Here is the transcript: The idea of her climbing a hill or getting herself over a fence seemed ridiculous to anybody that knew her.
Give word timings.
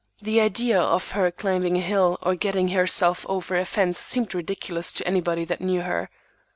The 0.19 0.41
idea 0.41 0.81
of 0.81 1.11
her 1.11 1.29
climbing 1.29 1.77
a 1.77 1.79
hill 1.79 2.17
or 2.23 2.33
getting 2.33 2.69
herself 2.69 3.23
over 3.29 3.55
a 3.55 3.65
fence 3.65 3.99
seemed 3.99 4.33
ridiculous 4.33 4.93
to 4.93 5.05
anybody 5.07 5.45
that 5.45 5.61
knew 5.61 5.81
her. 5.81 6.09